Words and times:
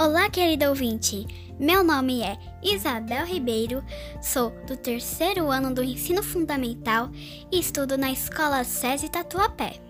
Olá, 0.00 0.30
querido 0.30 0.66
ouvinte! 0.66 1.26
Meu 1.58 1.82
nome 1.82 2.22
é 2.22 2.38
Isabel 2.62 3.26
Ribeiro, 3.26 3.82
sou 4.22 4.50
do 4.64 4.76
terceiro 4.76 5.50
ano 5.50 5.74
do 5.74 5.82
ensino 5.82 6.22
fundamental 6.22 7.10
e 7.50 7.58
estudo 7.58 7.98
na 7.98 8.12
escola 8.12 8.62
SESI 8.62 9.08
Tatuapé. 9.08 9.80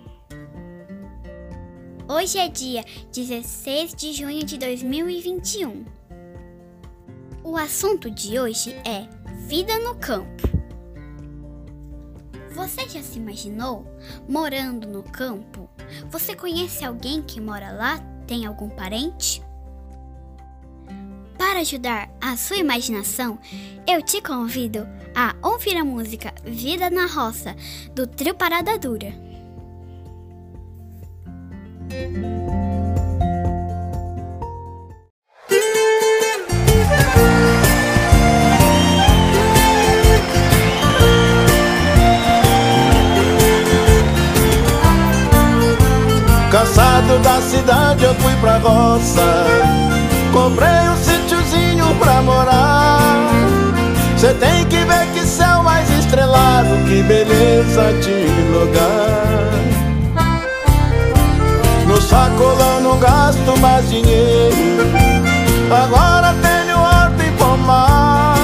Hoje 2.09 2.39
é 2.39 2.49
dia 2.49 2.87
16 3.13 3.95
de 3.95 4.15
junho 4.15 4.43
de 4.47 4.57
2021. 4.57 5.85
O 7.45 7.55
assunto 7.59 8.11
de 8.11 8.41
hoje 8.41 8.75
é 8.87 9.07
vida 9.47 9.79
no 9.81 9.95
campo. 9.97 10.49
Você 12.55 12.89
já 12.89 13.03
se 13.03 13.19
imaginou 13.19 13.85
morando 14.27 14.89
no 14.89 15.03
campo? 15.03 15.69
Você 16.11 16.35
conhece 16.35 16.83
alguém 16.83 17.21
que 17.21 17.43
mora 17.43 17.73
lá? 17.73 17.99
Tem 18.27 18.47
algum 18.47 18.71
parente? 18.71 19.47
Para 21.59 21.63
ajudar 21.63 22.09
a 22.21 22.37
sua 22.37 22.57
imaginação, 22.59 23.37
eu 23.85 24.01
te 24.01 24.23
convido 24.23 24.87
a 25.13 25.35
ouvir 25.43 25.77
a 25.77 25.85
música 25.85 26.33
Vida 26.45 26.89
na 26.89 27.07
Roça, 27.07 27.57
do 27.97 28.07
Trio 28.07 28.33
Parada 28.33 28.79
Dura. 28.79 29.13
Cansado 46.53 47.19
da 47.21 47.41
cidade 47.43 48.05
eu 48.05 48.15
fui 48.15 48.37
pra 48.37 48.59
roça 48.59 49.89
Comprei 50.33 50.69
um 50.69 50.97
pra 51.97 52.23
morar. 52.23 52.99
Cê 54.17 54.35
tem 54.35 54.65
que 54.65 54.79
ver 54.79 55.07
que 55.15 55.25
céu 55.25 55.63
mais 55.63 55.89
estrelado 55.97 56.71
Que 56.89 57.03
beleza 57.05 57.93
de 58.03 58.27
lugar. 58.53 59.49
No 61.87 62.01
sacolão 62.01 62.81
não 62.81 62.99
gasto 62.99 63.57
mais 63.61 63.89
dinheiro. 63.89 64.57
Agora 65.71 66.35
tenho 66.43 66.79
horta 66.79 67.25
e 67.25 67.31
pomar. 67.39 68.35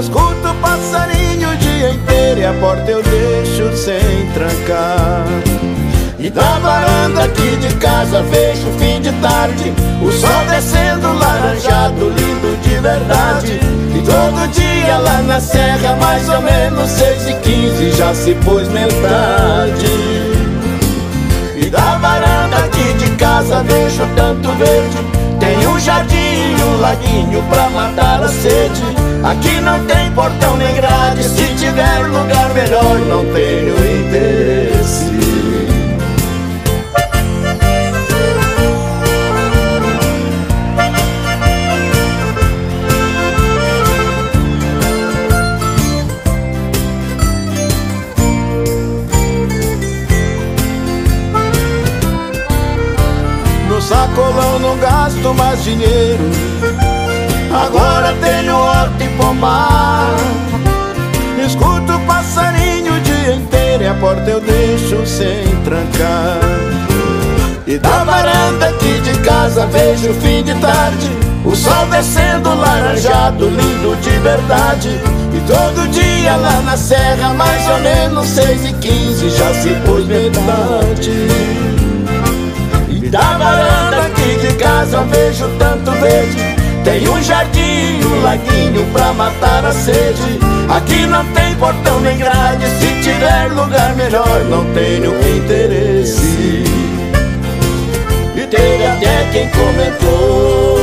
Escuto 0.00 0.54
passarinho 0.60 1.50
o 1.50 1.56
dia 1.56 1.90
inteiro 1.90 2.40
E 2.40 2.46
a 2.46 2.52
porta 2.54 2.90
eu 2.90 3.02
deixo 3.02 3.76
sem 3.76 4.26
trancar. 4.32 5.24
E 6.18 6.30
da 6.30 6.58
varanda 6.58 7.24
aqui 7.24 7.56
de 7.56 7.74
casa 7.76 8.22
vejo 8.22 8.68
o 8.68 8.78
fim 8.78 9.02
de 9.02 9.12
tarde 9.20 9.70
O 10.00 10.10
sol 10.10 10.46
descendo 10.48 10.95
E 12.86 14.02
todo 14.02 14.48
dia 14.52 14.98
lá 14.98 15.20
na 15.22 15.40
serra, 15.40 15.96
mais 15.96 16.28
ou 16.28 16.40
menos 16.40 16.88
seis 16.88 17.26
e 17.28 17.34
quinze 17.34 17.90
Já 17.90 18.14
se 18.14 18.32
pôs 18.44 18.68
metade 18.68 19.86
E 21.56 21.68
da 21.68 21.98
varanda 21.98 22.58
aqui 22.58 22.92
de 22.94 23.10
casa 23.16 23.64
vejo 23.64 24.06
tanto 24.14 24.52
verde. 24.52 24.98
Tem 25.40 25.66
um 25.66 25.80
jardim 25.80 26.14
e 26.16 26.62
um 26.62 26.80
laguinho 26.80 27.42
pra 27.50 27.68
matar 27.70 28.22
a 28.22 28.28
sede. 28.28 28.82
Aqui 29.24 29.60
não 29.60 29.84
tem 29.86 30.12
portão 30.12 30.56
nem 30.56 30.72
grade 30.76 31.24
Se 31.24 31.44
tiver 31.56 32.06
lugar 32.06 32.54
melhor 32.54 33.00
não 33.08 33.24
tenho 33.34 33.74
gasto 54.76 55.34
mais 55.34 55.62
dinheiro. 55.64 56.24
Agora 57.52 58.14
tenho 58.20 58.56
horta 58.56 59.04
e 59.04 59.08
pomar. 59.16 60.14
Escuto 61.44 61.98
passarinho 62.06 62.92
o 62.94 63.00
dia 63.00 63.34
inteiro 63.36 63.84
E 63.84 63.86
a 63.86 63.94
porta 63.94 64.28
eu 64.28 64.40
deixo 64.40 65.06
sem 65.06 65.46
trancar. 65.64 66.40
E 67.66 67.78
da 67.78 68.04
varanda 68.04 68.68
aqui 68.68 69.00
de 69.00 69.18
casa 69.20 69.66
vejo 69.66 70.10
o 70.10 70.14
fim 70.14 70.42
de 70.42 70.54
tarde. 70.54 71.10
O 71.44 71.54
sol 71.54 71.86
descendo 71.86 72.54
laranjado, 72.54 73.48
lindo 73.48 73.96
de 74.02 74.10
verdade. 74.18 75.00
E 75.34 75.40
todo 75.46 75.88
dia 75.90 76.36
lá 76.36 76.62
na 76.62 76.76
serra, 76.76 77.34
mais 77.34 77.68
ou 77.68 77.78
menos 77.80 78.26
seis 78.26 78.64
e 78.64 78.72
quinze 78.74 79.30
Já 79.30 79.52
se 79.54 79.70
pôs 79.84 80.06
metade. 80.06 81.28
Da 83.10 83.38
varanda 83.38 83.75
aqui 84.16 84.36
de 84.36 84.54
casa 84.54 85.02
vejo 85.02 85.46
tanto 85.58 85.90
verde. 85.92 86.56
Tem 86.84 87.08
um 87.08 87.22
jardim, 87.22 88.00
um 88.04 88.22
laguinho 88.22 88.86
pra 88.92 89.12
matar 89.12 89.64
a 89.64 89.72
sede. 89.72 90.38
Aqui 90.68 91.06
não 91.06 91.24
tem 91.26 91.54
portão 91.54 92.00
nem 92.00 92.18
grade 92.18 92.66
Se 92.80 92.88
tiver 93.00 93.52
lugar 93.52 93.94
melhor 93.94 94.44
não 94.50 94.64
tenho 94.72 95.12
interesse. 95.36 96.64
E 98.34 98.46
teve 98.50 98.86
até 98.86 99.28
quem 99.32 99.48
comentou 99.50 100.78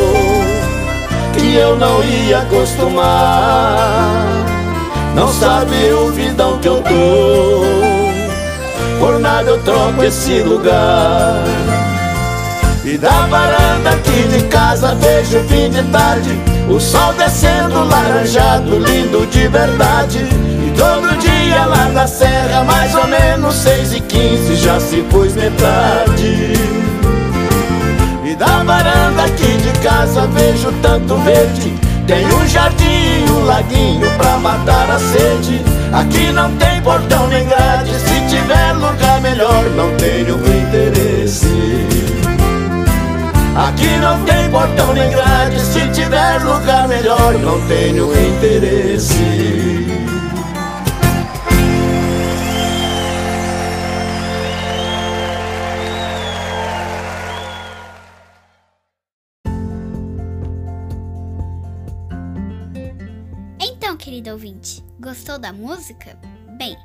Que 1.33 1.55
eu 1.55 1.75
não 1.77 2.03
ia 2.03 2.39
acostumar. 2.39 3.73
Não 5.15 5.27
sabe 5.27 5.91
o 5.91 6.11
vidão 6.11 6.57
que 6.59 6.67
eu 6.67 6.81
tô 6.81 7.61
Por 8.99 9.19
nada 9.19 9.51
eu 9.51 9.61
troco 9.61 10.03
esse 10.03 10.39
lugar 10.39 11.43
e 12.93 12.97
da 12.97 13.25
varanda 13.25 13.89
aqui 13.89 14.27
de 14.27 14.43
casa 14.45 14.93
vejo 14.95 15.39
o 15.39 15.43
fim 15.45 15.69
de 15.69 15.81
tarde. 15.91 16.29
O 16.69 16.79
sol 16.79 17.11
descendo 17.13 17.83
laranjado, 17.85 18.77
lindo 18.77 19.25
de 19.27 19.47
verdade. 19.47 20.19
E 20.19 20.73
todo 20.77 21.17
dia 21.17 21.65
lá 21.65 21.89
na 21.89 22.05
serra, 22.05 22.63
mais 22.63 22.93
ou 22.93 23.07
menos 23.07 23.55
seis 23.55 23.93
e 23.93 23.99
quinze 23.99 24.55
Já 24.57 24.79
se 24.79 24.97
pôs 25.09 25.33
metade. 25.33 26.53
E 28.23 28.35
da 28.35 28.63
varanda 28.63 29.23
aqui 29.23 29.57
de 29.57 29.71
casa 29.79 30.27
vejo 30.27 30.71
tanto 30.83 31.15
verde. 31.17 31.73
Tem 32.05 32.27
um 32.27 32.47
jardim, 32.47 33.25
um 33.31 33.45
laguinho 33.45 34.09
pra 34.17 34.37
matar 34.37 34.91
a 34.91 34.99
sede. 34.99 35.61
Aqui 35.91 36.31
não 36.31 36.51
tem 36.57 36.81
portão 36.81 37.27
nem 37.27 37.45
grade 37.45 37.91
Se 37.91 38.19
tiver 38.27 38.73
lugar 38.73 39.21
melhor 39.21 39.63
não 39.75 39.95
tenho 39.95 40.35
interesse 40.37 41.72
Aqui 43.55 43.97
não 43.97 44.25
tem 44.25 44.49
portão 44.49 44.93
nem 44.93 45.11
grade 45.11 45.59
Se 45.59 45.87
tiver 45.91 46.43
lugar 46.43 46.87
melhor 46.87 47.33
Não 47.35 47.67
tenho 47.67 48.11
interesse 48.11 49.73
Então, 63.59 63.95
querido 63.97 64.31
ouvinte, 64.31 64.83
gostou 64.99 65.37
da 65.37 65.53
música? 65.53 66.17
Bem, 66.63 66.77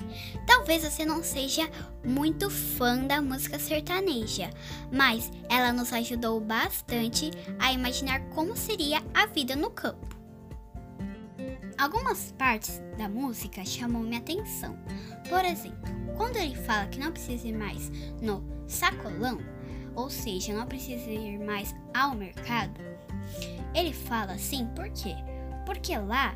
talvez 0.45 0.83
você 0.83 1.05
não 1.05 1.23
seja 1.23 1.71
muito 2.05 2.51
fã 2.51 2.99
da 2.99 3.23
música 3.23 3.61
sertaneja, 3.61 4.51
mas 4.91 5.31
ela 5.49 5.73
nos 5.73 5.93
ajudou 5.93 6.41
bastante 6.41 7.31
a 7.61 7.73
imaginar 7.73 8.21
como 8.31 8.57
seria 8.57 9.01
a 9.15 9.27
vida 9.27 9.55
no 9.55 9.71
campo. 9.71 10.19
Algumas 11.79 12.33
partes 12.33 12.83
da 12.99 13.09
música 13.09 13.65
chamam 13.65 14.03
minha 14.03 14.19
atenção. 14.19 14.77
Por 15.29 15.45
exemplo, 15.45 15.79
quando 16.17 16.39
ele 16.39 16.57
fala 16.57 16.89
que 16.89 16.99
não 16.99 17.13
precisa 17.13 17.47
ir 17.47 17.57
mais 17.57 17.89
no 18.21 18.43
sacolão, 18.67 19.39
ou 19.95 20.11
seja, 20.11 20.53
não 20.53 20.67
precisa 20.67 21.09
ir 21.09 21.39
mais 21.39 21.73
ao 21.95 22.17
mercado, 22.17 22.81
ele 23.73 23.93
fala 23.93 24.33
assim 24.33 24.67
por 24.75 24.89
quê? 24.89 25.15
Porque 25.65 25.97
lá 25.97 26.35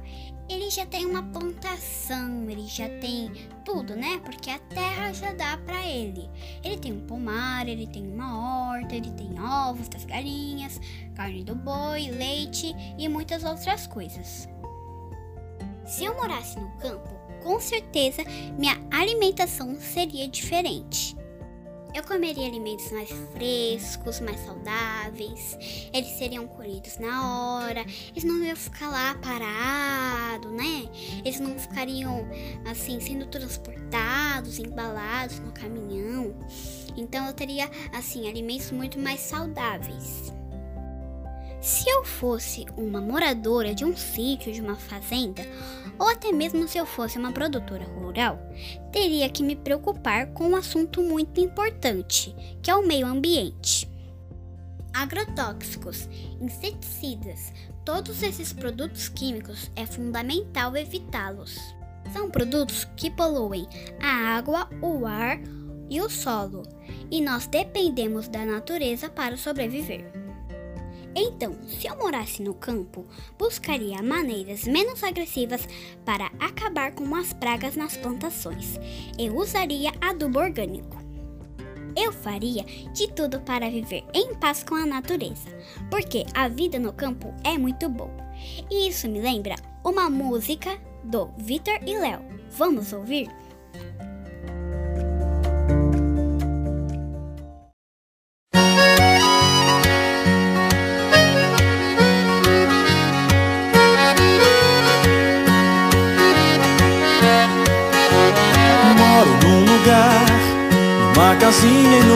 ele 0.48 0.70
já 0.70 0.84
tem 0.84 1.06
uma 1.06 1.22
plantação, 1.22 2.48
ele 2.48 2.66
já 2.66 2.88
tem 3.00 3.30
tudo, 3.64 3.94
né? 3.94 4.20
Porque 4.24 4.50
a 4.50 4.58
terra 4.58 5.12
já 5.12 5.32
dá 5.32 5.56
para 5.56 5.86
ele. 5.86 6.28
Ele 6.62 6.76
tem 6.78 6.92
um 6.92 7.06
pomar, 7.06 7.68
ele 7.68 7.86
tem 7.86 8.06
uma 8.06 8.70
horta, 8.70 8.94
ele 8.94 9.10
tem 9.12 9.40
ovos 9.40 9.88
das 9.88 10.04
galinhas, 10.04 10.80
carne 11.14 11.44
do 11.44 11.54
boi, 11.54 12.10
leite 12.10 12.74
e 12.98 13.08
muitas 13.08 13.44
outras 13.44 13.86
coisas. 13.86 14.48
Se 15.86 16.04
eu 16.04 16.14
morasse 16.14 16.58
no 16.58 16.70
campo, 16.78 17.10
com 17.42 17.60
certeza 17.60 18.22
minha 18.58 18.76
alimentação 18.90 19.76
seria 19.80 20.28
diferente. 20.28 21.16
Eu 21.94 22.02
comeria 22.04 22.46
alimentos 22.46 22.90
mais 22.90 23.10
frescos, 23.32 24.20
mais 24.20 24.40
saudáveis. 24.40 25.58
Eles 25.92 26.10
seriam 26.12 26.46
colhidos 26.46 26.96
na 26.98 27.58
hora. 27.58 27.84
Eles 28.10 28.24
não 28.24 28.42
iam 28.42 28.56
ficar 28.56 28.88
lá 28.88 29.14
parado, 29.16 30.50
né? 30.50 30.88
Eles 31.22 31.38
não 31.38 31.58
ficariam 31.58 32.26
assim 32.64 32.98
sendo 32.98 33.26
transportados, 33.26 34.58
embalados 34.58 35.38
no 35.40 35.52
caminhão. 35.52 36.34
Então 36.96 37.26
eu 37.26 37.34
teria 37.34 37.70
assim 37.92 38.26
alimentos 38.26 38.70
muito 38.70 38.98
mais 38.98 39.20
saudáveis. 39.20 40.32
Se 41.62 41.88
eu 41.88 42.04
fosse 42.04 42.66
uma 42.76 43.00
moradora 43.00 43.72
de 43.72 43.84
um 43.84 43.96
sítio, 43.96 44.52
de 44.52 44.60
uma 44.60 44.74
fazenda, 44.74 45.42
ou 45.96 46.08
até 46.08 46.32
mesmo 46.32 46.66
se 46.66 46.76
eu 46.76 46.84
fosse 46.84 47.16
uma 47.16 47.30
produtora 47.30 47.84
rural, 47.84 48.36
teria 48.90 49.30
que 49.30 49.44
me 49.44 49.54
preocupar 49.54 50.26
com 50.32 50.48
um 50.48 50.56
assunto 50.56 51.00
muito 51.00 51.40
importante, 51.40 52.34
que 52.60 52.68
é 52.68 52.74
o 52.74 52.84
meio 52.84 53.06
ambiente. 53.06 53.88
Agrotóxicos, 54.92 56.08
inseticidas, 56.40 57.52
todos 57.84 58.24
esses 58.24 58.52
produtos 58.52 59.08
químicos 59.08 59.70
é 59.76 59.86
fundamental 59.86 60.76
evitá-los. 60.76 61.56
São 62.12 62.28
produtos 62.28 62.88
que 62.96 63.08
poluem 63.08 63.68
a 64.02 64.36
água, 64.36 64.68
o 64.82 65.06
ar 65.06 65.38
e 65.88 66.00
o 66.00 66.10
solo, 66.10 66.64
e 67.08 67.20
nós 67.20 67.46
dependemos 67.46 68.26
da 68.26 68.44
natureza 68.44 69.08
para 69.08 69.36
sobreviver. 69.36 70.21
Então, 71.14 71.56
se 71.66 71.86
eu 71.86 71.96
morasse 71.96 72.42
no 72.42 72.54
campo, 72.54 73.04
buscaria 73.38 74.02
maneiras 74.02 74.64
menos 74.64 75.02
agressivas 75.02 75.66
para 76.04 76.30
acabar 76.38 76.92
com 76.92 77.14
as 77.14 77.32
pragas 77.32 77.76
nas 77.76 77.96
plantações. 77.96 78.78
Eu 79.18 79.36
usaria 79.36 79.92
adubo 80.00 80.38
orgânico. 80.38 80.96
Eu 81.94 82.12
faria 82.12 82.64
de 82.94 83.08
tudo 83.12 83.40
para 83.40 83.70
viver 83.70 84.02
em 84.14 84.34
paz 84.34 84.64
com 84.64 84.74
a 84.74 84.86
natureza, 84.86 85.48
porque 85.90 86.24
a 86.34 86.48
vida 86.48 86.78
no 86.78 86.92
campo 86.92 87.34
é 87.44 87.58
muito 87.58 87.88
boa. 87.88 88.32
E 88.70 88.88
isso 88.88 89.08
me 89.08 89.20
lembra 89.20 89.56
uma 89.84 90.08
música 90.08 90.78
do 91.04 91.30
Vitor 91.36 91.78
e 91.86 91.98
Léo. 91.98 92.22
Vamos 92.50 92.92
ouvir? 92.92 93.28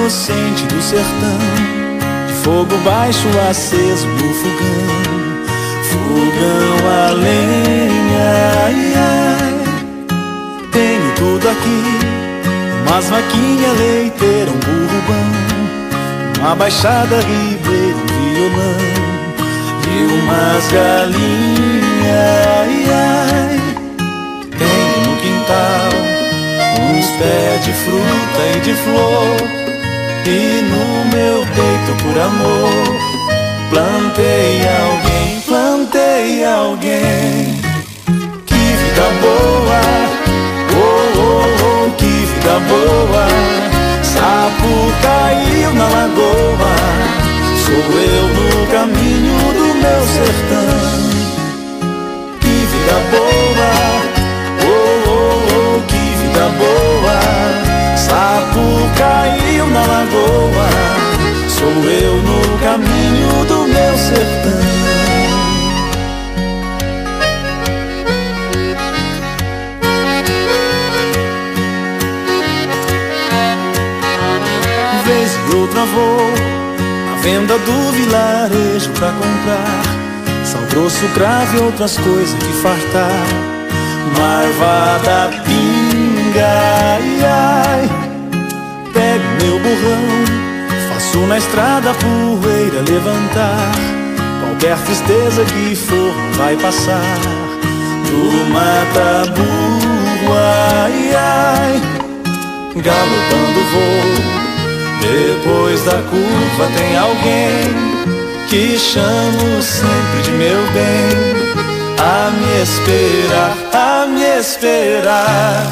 Inocente 0.07 0.63
do 0.67 0.81
sertão. 0.81 1.39
De 2.29 2.33
fogo 2.45 2.77
baixo 2.85 3.27
aceso 3.51 4.07
no 4.07 4.35
fogão. 4.35 4.87
Fogão 5.91 6.79
a 6.89 7.11
lenha, 7.11 8.29
ai, 8.65 8.95
ai. 8.95 9.55
Tenho 10.71 11.15
tudo 11.17 11.49
aqui. 11.49 11.83
Umas 12.87 13.07
vaquinha 13.07 13.73
leiteira, 13.73 14.51
um 14.51 14.61
burro 14.61 15.03
bom. 15.09 16.41
Uma 16.41 16.55
baixada 16.55 17.17
ribeira, 17.17 17.97
um 17.97 18.07
violão. 18.07 18.87
E 19.89 19.97
umas 20.23 20.69
galinhas, 20.71 22.15
ai, 22.61 22.87
ai. 22.93 23.61
Tenho 24.57 24.99
no 25.05 25.17
quintal 25.17 25.91
uns 26.95 27.07
pés 27.19 27.65
de 27.65 27.73
fruta 27.73 28.43
e 28.55 28.61
de 28.61 28.75
flor 28.75 29.67
E 30.29 30.61
no 30.63 31.05
meu 31.17 31.47
peito 31.55 31.93
por 32.03 32.21
amor. 32.21 32.85
Plantei 33.71 34.61
alguém, 34.67 35.41
plantei 35.47 36.45
alguém. 36.45 37.61
Que 38.45 38.55
vida 38.55 39.07
boa, 39.23 39.81
oh, 40.75 41.19
oh, 41.21 41.87
oh, 41.87 41.91
que 41.93 42.07
vida 42.07 42.59
boa. 42.69 43.27
Sapo 44.03 44.73
caiu 45.01 45.73
na 45.75 45.85
lagoa. 45.85 46.75
Sou 47.65 47.85
eu 48.01 48.25
no 48.35 48.67
caminho 48.73 49.39
do 49.55 49.69
meu 49.77 50.03
sertão 50.09 50.56
lagoa 59.97 60.69
Sou 61.49 61.69
eu 61.69 62.17
no 62.23 62.59
caminho 62.59 63.45
do 63.47 63.67
meu 63.69 63.99
sertão. 63.99 64.77
Vez 75.05 75.31
e 75.35 75.55
outra 75.55 75.85
vou 75.87 76.21
A 77.13 77.21
venda 77.23 77.59
do 77.59 77.93
vilarejo 77.93 78.91
pra 78.91 79.13
comprar. 79.13 79.83
Sal 80.45 80.63
grosso, 80.71 81.09
cravo 81.15 81.57
e 81.57 81.61
outras 81.61 81.97
coisas 81.97 82.35
que 82.35 82.53
fartar. 82.61 83.27
Marvada 84.19 85.31
pinga, 85.45 86.47
ai, 86.47 87.25
ai 87.25 88.06
Pego 88.97 89.45
meu 89.45 89.59
burrão 89.59 90.37
Faço 90.89 91.19
na 91.27 91.37
estrada 91.37 91.91
a 91.91 91.95
poeira 91.95 92.81
levantar. 92.89 93.73
Qualquer 94.41 94.79
tristeza 94.79 95.45
que 95.45 95.77
for 95.77 96.15
vai 96.39 96.57
passar. 96.57 97.19
Do 98.07 98.51
mata-burro, 98.51 100.33
ai, 100.33 101.15
ai. 101.15 101.83
Galopando 102.77 103.61
vou. 103.73 104.37
Depois 105.03 105.85
da 105.85 106.03
curva 106.11 106.69
tem 106.77 106.97
alguém 106.97 108.49
Que 108.49 108.79
chamo 108.79 109.63
sempre 109.63 110.23
de 110.23 110.31
meu 110.31 110.63
bem. 110.73 111.37
A 111.99 112.31
me 112.31 112.63
esperar, 112.63 113.57
a 113.75 114.07
me 114.07 114.39
esperar. 114.39 115.67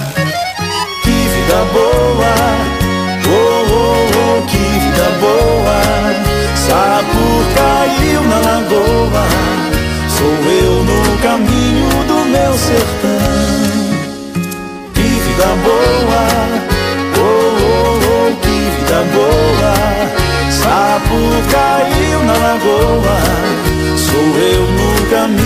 Que 1.02 1.10
vida 1.10 1.64
boa, 1.72 2.83
que 4.46 4.56
vida 4.56 5.08
boa. 5.20 5.80
Sapo 6.66 7.24
caiu 7.54 8.22
na 8.22 8.38
lagoa, 8.38 9.26
sou 10.08 10.34
eu 10.50 10.84
no 10.84 11.18
caminho 11.18 11.90
do 12.08 12.18
meu 12.30 12.52
sertão. 12.58 13.84
Que 14.94 15.02
vida 15.02 15.50
boa, 15.64 16.24
oh, 17.18 17.22
oh, 17.22 18.00
oh, 18.12 18.36
que 18.42 18.56
vida 18.76 18.98
boa. 19.14 19.74
Sapo 20.50 21.18
caiu 21.50 22.18
na 22.24 22.32
lagoa, 22.32 23.18
sou 23.96 24.26
eu 24.40 24.62
no 24.62 25.10
caminho 25.10 25.43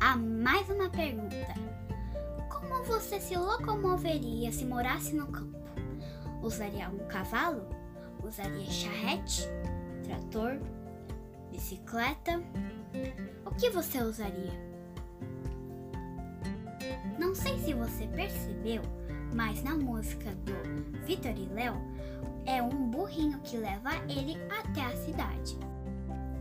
a 0.00 0.16
mais 0.16 0.68
uma 0.70 0.88
pergunta. 0.88 1.54
Como 2.48 2.82
você 2.84 3.20
se 3.20 3.36
locomoveria 3.36 4.50
se 4.50 4.64
morasse 4.64 5.14
no 5.14 5.26
campo? 5.26 5.58
Usaria 6.42 6.88
um 6.88 7.06
cavalo? 7.06 7.68
Usaria 8.24 8.64
charrete? 8.64 9.46
Trator? 10.02 10.58
Bicicleta? 11.50 12.42
O 13.44 13.54
que 13.54 13.68
você 13.68 13.98
usaria? 13.98 14.70
Não 17.18 17.34
sei 17.34 17.58
se 17.58 17.74
você 17.74 18.06
percebeu, 18.06 18.82
Mas 19.34 19.62
na 19.62 19.76
música 19.76 20.30
do 20.44 21.04
Vitor 21.06 21.36
e 21.36 21.46
Léo, 21.46 21.74
é 22.44 22.60
um 22.62 22.90
burrinho 22.90 23.38
que 23.40 23.56
leva 23.56 23.94
ele 24.08 24.36
até 24.50 24.80
a 24.80 24.96
cidade. 24.96 25.56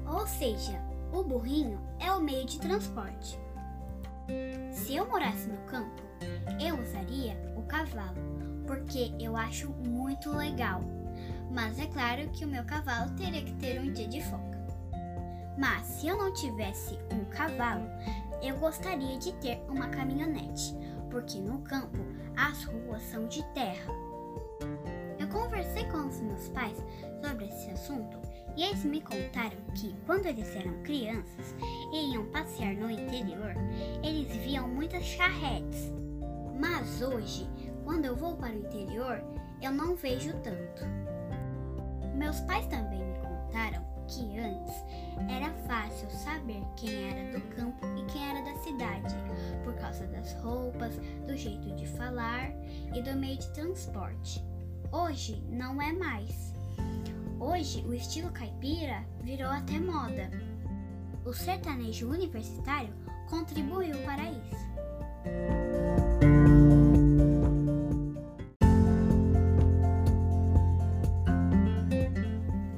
Ou 0.08 0.26
seja, 0.26 0.82
o 1.14 1.24
burrinho 1.24 1.80
é 2.00 2.12
o 2.12 2.22
meio 2.22 2.46
de 2.46 2.60
transporte. 2.60 3.40
Se 4.72 4.96
eu 4.96 5.08
morasse 5.08 5.48
no 5.48 5.58
campo, 5.66 6.02
eu 6.60 6.80
usaria 6.80 7.38
o 7.56 7.64
cavalo, 7.64 8.18
porque 8.66 9.14
eu 9.20 9.36
acho 9.36 9.70
muito 9.70 10.32
legal. 10.32 10.82
Mas 11.52 11.80
é 11.80 11.88
claro 11.88 12.30
que 12.30 12.46
o 12.46 12.48
meu 12.48 12.64
cavalo 12.64 13.12
teria 13.16 13.44
que 13.44 13.54
ter 13.54 13.80
um 13.80 13.92
dia 13.92 14.08
de 14.08 14.22
folga. 14.24 14.60
Mas 15.58 15.86
se 15.88 16.08
eu 16.08 16.18
não 16.18 16.34
tivesse 16.34 16.98
um 17.12 17.26
cavalo, 17.26 17.86
eu 18.42 18.58
gostaria 18.58 19.18
de 19.18 19.34
ter 19.34 19.60
uma 19.68 19.90
caminhonete, 19.90 20.76
porque 21.10 21.40
no 21.40 21.60
campo 21.60 22.00
as 22.38 22.64
ruas 22.64 23.02
são 23.04 23.28
de 23.28 23.44
terra. 23.54 23.92
Conversei 25.32 25.86
com 25.86 26.08
os 26.08 26.20
meus 26.22 26.48
pais 26.50 26.78
sobre 27.24 27.46
esse 27.46 27.70
assunto 27.72 28.20
e 28.56 28.64
eles 28.64 28.84
me 28.84 29.00
contaram 29.00 29.58
que, 29.76 29.96
quando 30.06 30.26
eles 30.26 30.56
eram 30.56 30.82
crianças 30.84 31.56
e 31.94 32.14
iam 32.14 32.26
passear 32.26 32.74
no 32.74 32.90
interior, 32.90 33.54
eles 34.04 34.28
viam 34.44 34.68
muitas 34.68 35.04
charretes. 35.04 35.92
Mas 36.60 37.02
hoje, 37.02 37.48
quando 37.84 38.06
eu 38.06 38.16
vou 38.16 38.36
para 38.36 38.54
o 38.54 38.58
interior, 38.58 39.24
eu 39.62 39.72
não 39.72 39.96
vejo 39.96 40.34
tanto. 40.42 40.84
Meus 42.16 42.40
pais 42.42 42.68
também 42.68 43.00
me 43.00 43.18
contaram 43.20 43.88
que 44.08 44.40
antes 44.40 44.74
era 45.30 45.54
fácil 45.68 46.10
saber 46.10 46.62
quem 46.76 47.12
era 47.12 47.32
do 47.32 47.42
campo 47.56 47.86
e 47.98 48.12
quem 48.12 48.30
era 48.30 48.42
da 48.42 48.56
cidade, 48.60 49.16
por 49.64 49.74
causa 49.76 50.06
das 50.08 50.34
roupas, 50.42 50.96
do 51.26 51.38
jeito 51.38 51.74
de 51.76 51.86
falar 51.88 52.52
e 52.94 53.02
do 53.02 53.16
meio 53.16 53.38
de 53.38 53.50
transporte. 53.54 54.49
Hoje 54.92 55.44
não 55.52 55.80
é 55.80 55.94
mais. 55.94 56.52
Hoje 57.40 57.86
o 57.88 57.94
estilo 57.94 58.32
caipira 58.32 59.06
virou 59.22 59.50
até 59.50 59.80
moda. 59.80 60.32
O 61.24 61.32
sertanejo 61.32 62.10
universitário 62.10 62.94
contribuiu 63.30 63.96
para 64.00 64.24
isso. 64.32 64.70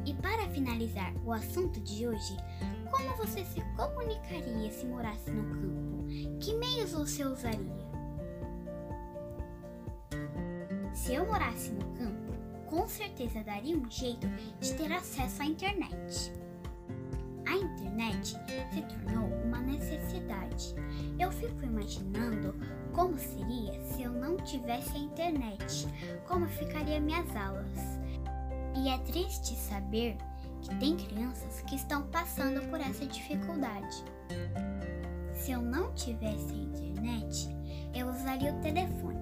E 0.05 0.13
para 0.15 0.49
finalizar 0.49 1.13
o 1.23 1.31
assunto 1.31 1.79
de 1.79 2.07
hoje, 2.07 2.35
como 2.91 3.15
você 3.15 3.45
se 3.45 3.61
comunicaria 3.77 4.69
se 4.69 4.85
morasse 4.85 5.31
no 5.31 5.43
campo? 5.43 6.07
Que 6.41 6.53
meios 6.55 6.91
você 6.91 7.23
usaria? 7.23 7.90
Se 11.01 11.15
eu 11.15 11.25
morasse 11.25 11.71
no 11.71 11.83
campo, 11.95 12.31
com 12.67 12.87
certeza 12.87 13.43
daria 13.43 13.75
um 13.75 13.89
jeito 13.89 14.27
de 14.59 14.75
ter 14.75 14.91
acesso 14.93 15.41
à 15.41 15.45
internet. 15.45 16.31
A 17.47 17.57
internet 17.57 18.37
se 18.71 18.81
tornou 18.83 19.27
uma 19.43 19.59
necessidade. 19.61 20.75
Eu 21.19 21.31
fico 21.31 21.65
imaginando 21.65 22.53
como 22.93 23.17
seria 23.17 23.81
se 23.87 24.03
eu 24.03 24.11
não 24.11 24.37
tivesse 24.37 24.95
a 24.95 24.99
internet, 24.99 25.87
como 26.27 26.47
ficariam 26.47 27.01
minhas 27.01 27.35
aulas. 27.35 27.79
E 28.75 28.87
é 28.87 28.99
triste 28.99 29.55
saber 29.55 30.15
que 30.61 30.75
tem 30.75 30.95
crianças 30.97 31.61
que 31.61 31.77
estão 31.77 32.03
passando 32.09 32.61
por 32.69 32.79
essa 32.79 33.07
dificuldade. 33.07 34.05
Se 35.33 35.51
eu 35.51 35.63
não 35.63 35.91
tivesse 35.95 36.53
a 36.53 36.57
internet, 36.57 37.49
eu 37.91 38.07
usaria 38.07 38.53
o 38.53 38.61
telefone. 38.61 39.20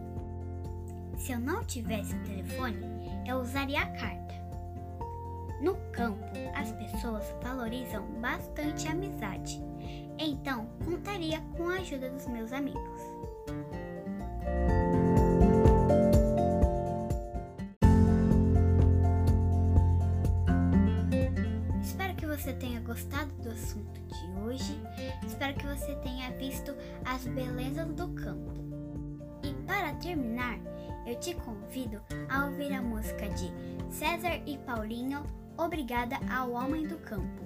Se 1.19 1.33
eu 1.33 1.39
não 1.39 1.63
tivesse 1.65 2.15
o 2.15 2.23
telefone, 2.23 2.79
eu 3.27 3.38
usaria 3.39 3.81
a 3.81 3.85
carta. 3.88 4.33
No 5.61 5.75
campo, 5.91 6.25
as 6.55 6.71
pessoas 6.71 7.25
valorizam 7.43 8.05
bastante 8.21 8.88
a 8.88 8.91
amizade, 8.91 9.61
então 10.17 10.67
contaria 10.85 11.41
com 11.57 11.67
a 11.67 11.75
ajuda 11.75 12.09
dos 12.09 12.25
meus 12.27 12.53
amigos. 12.53 13.01
Espero 21.83 22.15
que 22.15 22.25
você 22.25 22.53
tenha 22.53 22.79
gostado 22.79 23.31
do 23.43 23.49
assunto 23.49 23.99
de 24.01 24.39
hoje. 24.41 24.81
Espero 25.27 25.53
que 25.55 25.67
você 25.67 25.93
tenha 25.95 26.31
visto 26.38 26.73
as 27.03 27.27
belezas 27.27 27.88
do 27.89 28.07
campo. 28.07 28.53
E 29.43 29.53
para 29.65 29.93
terminar, 29.95 30.57
eu 31.09 31.19
te 31.19 31.33
convido 31.33 31.99
a 32.29 32.45
ouvir 32.45 32.71
a 32.71 32.81
música 32.81 33.27
de 33.29 33.51
César 33.89 34.41
e 34.45 34.57
Paulinho, 34.59 35.23
Obrigada 35.57 36.17
ao 36.31 36.51
Homem 36.51 36.87
do 36.87 36.97
Campo. 36.99 37.43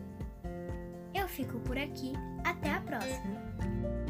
Eu 1.13 1.27
fico 1.27 1.59
por 1.61 1.77
aqui, 1.77 2.13
até 2.43 2.73
a 2.73 2.81
próxima! 2.81 4.02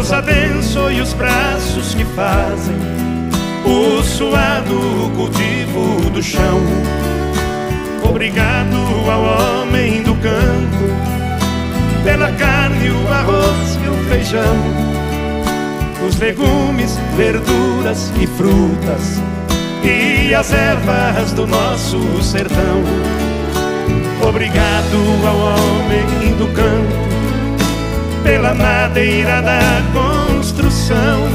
Deus 0.00 0.12
abençoe 0.14 1.02
os 1.02 1.12
braços 1.12 1.94
que 1.94 2.06
fazem 2.06 2.74
O 3.66 4.02
suado 4.02 5.10
cultivo 5.14 6.08
do 6.10 6.22
chão 6.22 6.58
Obrigado 8.08 8.76
ao 9.10 9.60
homem 9.60 10.02
do 10.02 10.14
campo 10.14 10.86
Pela 12.02 12.32
carne, 12.32 12.88
o 12.88 13.12
arroz 13.12 13.78
e 13.84 13.88
o 13.88 14.08
feijão 14.08 14.56
os 16.08 16.16
legumes, 16.16 16.98
verduras 17.14 18.10
e 18.18 18.26
frutas 18.26 19.20
e 19.84 20.34
as 20.34 20.50
ervas 20.50 21.32
do 21.34 21.46
nosso 21.46 22.00
sertão. 22.22 22.82
Obrigado 24.26 24.96
ao 25.26 25.36
homem 25.36 26.09
madeira 29.00 29.40
da 29.40 29.82
construção, 29.94 31.26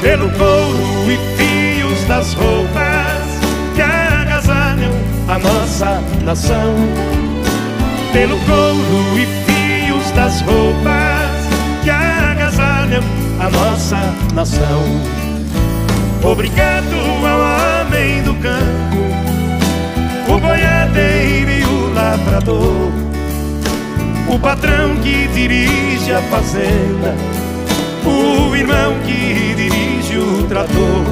pelo 0.00 0.28
couro 0.30 1.08
e 1.08 1.16
fios 1.36 2.04
das 2.08 2.34
roupas 2.34 3.22
que 3.76 3.80
agasalham 3.80 4.92
a 5.28 5.38
nossa 5.38 6.02
nação. 6.24 6.74
Pelo 8.12 8.36
couro 8.40 9.16
e 9.16 9.26
fios 9.46 10.10
das 10.16 10.40
roupas 10.40 11.46
que 11.84 11.90
agasalham 11.90 13.04
a 13.38 13.48
nossa 13.50 14.12
nação. 14.34 14.82
Obrigado 16.24 16.94
ao 17.24 17.86
homem 17.86 18.22
do 18.22 18.34
campo, 18.34 18.98
o 20.28 20.40
boiadeiro 20.40 21.50
e 21.50 21.64
o 21.64 21.94
lavrador, 21.94 23.03
o 24.34 24.38
patrão 24.40 24.96
que 24.96 25.28
dirige 25.28 26.12
a 26.12 26.20
fazenda, 26.22 27.14
o 28.04 28.56
irmão 28.56 28.94
que 29.06 29.54
dirige 29.54 30.18
o 30.18 30.42
trator. 30.48 31.04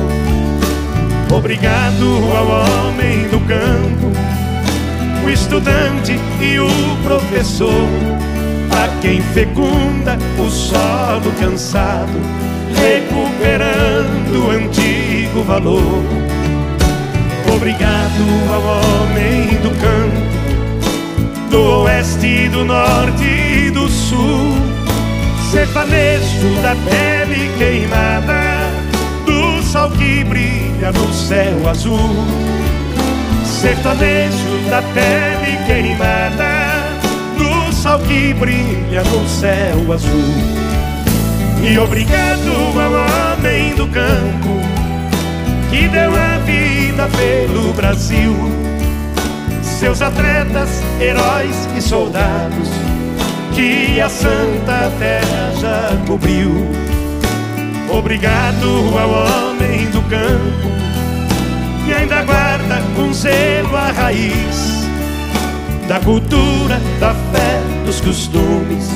Obrigado 1.33 2.05
ao 2.37 2.88
homem 2.88 3.29
do 3.29 3.38
campo, 3.47 4.11
o 5.25 5.31
estudante 5.31 6.19
e 6.41 6.59
o 6.59 6.69
professor, 7.05 7.88
a 8.71 9.00
quem 9.00 9.23
fecunda 9.23 10.19
o 10.38 10.50
solo 10.50 11.31
cansado 11.38 12.19
recuperando 12.75 14.47
o 14.47 14.50
antigo 14.50 15.45
valor. 15.45 16.02
Obrigado 17.55 18.25
ao 18.52 18.62
homem 18.62 19.47
do 19.62 19.71
campo, 19.81 20.41
do 21.52 21.82
oeste, 21.82 22.49
do 22.49 22.64
norte 22.64 23.25
e 23.25 23.71
do 23.71 23.87
sul, 23.87 24.56
sertanejo 25.50 26.49
da 26.62 26.75
pele 26.75 27.50
queimada, 27.59 28.40
do 29.26 29.62
sol 29.62 29.90
que 29.90 30.25
brilha 30.25 30.90
no 30.92 31.12
céu 31.12 31.68
azul. 31.68 32.16
Sertanejo 33.44 34.71
da 34.71 34.80
pele 34.94 35.59
queimada, 35.66 36.49
do 37.37 37.73
sol 37.75 37.99
que 37.99 38.32
brilha 38.32 39.04
no 39.04 39.28
céu 39.28 39.92
azul. 39.92 40.35
E 41.62 41.78
obrigado 41.78 42.50
ao 42.80 43.37
homem 43.37 43.75
do 43.75 43.87
campo 43.88 44.59
que 45.71 45.87
deu 45.87 46.12
a 46.16 46.38
vida 46.38 47.09
pelo 47.09 47.75
Brasil. 47.75 48.62
Seus 49.83 50.01
atletas, 50.01 50.81
heróis 51.01 51.69
e 51.77 51.83
soldados, 51.83 52.69
que 53.53 54.01
a 54.01 54.09
Santa 54.09 54.93
Terra 54.97 55.53
já 55.61 56.07
cobriu. 56.07 56.53
Obrigado 57.91 58.65
ao 58.97 59.11
homem 59.11 59.87
do 59.87 60.01
campo, 60.03 60.69
que 61.85 61.93
ainda 61.93 62.23
guarda 62.23 62.81
com 62.95 63.12
zelo 63.12 63.77
a 63.77 63.91
raiz 63.91 64.87
da 65.89 65.99
cultura, 65.99 66.81
da 67.01 67.12
fé, 67.33 67.61
dos 67.85 68.01
costumes 68.01 68.89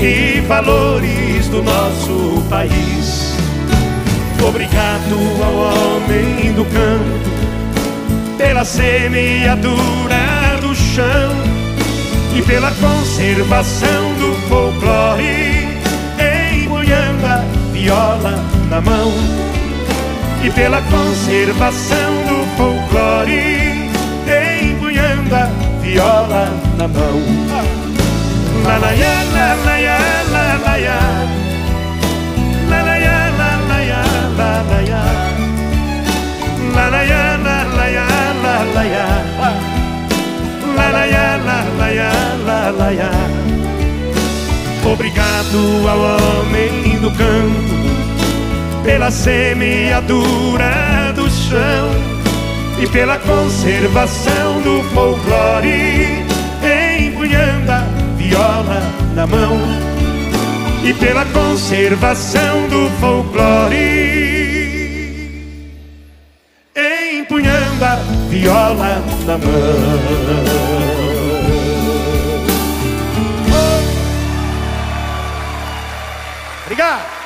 e 0.00 0.40
valores 0.40 1.46
do 1.50 1.62
nosso 1.62 2.42
país. 2.50 3.36
Obrigado 4.44 5.14
ao 5.40 5.54
homem 5.54 6.52
do 6.54 6.64
campo 6.64 7.29
pela 8.40 8.64
semeadura 8.64 10.16
do 10.62 10.74
chão 10.74 11.30
e 12.34 12.40
pela 12.40 12.70
conservação 12.72 14.14
do 14.14 14.34
folclore, 14.48 15.68
empunhando 16.54 17.26
a 17.26 17.44
viola 17.70 18.42
na 18.70 18.80
mão. 18.80 19.12
E 20.42 20.50
pela 20.52 20.80
conservação 20.80 22.12
do 22.28 22.46
folclore, 22.56 23.90
empunhando 24.24 25.36
a 25.36 25.46
viola 25.82 26.48
na 26.78 26.88
mão. 26.88 27.20
La 28.64 28.78
la 28.78 28.92
ya 28.92 29.22
la 29.34 29.54
la 29.66 29.76
ya 29.78 29.98
la 30.32 30.56
la 30.64 30.76
ya 30.76 31.00
La 32.70 32.82
la 32.82 32.96
ya 33.06 33.18
la 33.38 33.50
la 33.68 33.78
ya 33.90 34.02
la 34.38 34.52
la 34.70 34.80
ya 34.90 35.02
La 36.74 36.90
la 36.90 37.02
ya 37.02 37.19
la 38.74 38.84
ya 38.84 39.06
La 40.76 40.90
la 40.90 41.06
ya 41.06 41.36
la 41.46 41.64
la 41.78 41.92
ya 41.92 42.12
la 42.46 42.70
la 42.70 42.92
ya 42.92 43.10
Obrigado 44.92 45.88
ao 45.88 46.00
homem 46.00 46.98
do 47.00 47.10
campo 47.10 47.80
pela 48.84 49.10
semeadura 49.10 51.12
do 51.14 51.28
chão 51.30 51.90
e 52.80 52.86
pela 52.88 53.18
conservação 53.18 54.60
do 54.62 54.82
folclore, 54.94 56.24
empunhando 56.98 57.70
a 57.70 57.84
viola 58.16 58.82
na 59.14 59.26
mão 59.26 59.58
e 60.82 60.94
pela 60.94 61.26
conservação 61.26 62.68
do 62.68 62.90
folclore, 63.00 64.39
viola 68.40 69.02
na 69.26 69.36
mão. 69.36 69.50
Obrigado. 76.64 77.19